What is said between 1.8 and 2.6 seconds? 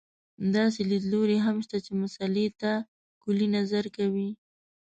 چې مسألې